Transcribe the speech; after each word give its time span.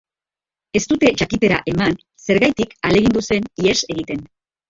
Ez 0.77 0.79
dute 0.93 1.09
jakitera 1.21 1.59
eman 1.73 1.97
zergatik 2.29 2.73
ahalegindu 2.79 3.23
zen 3.35 3.47
ihes 3.65 3.77
egiten. 3.97 4.27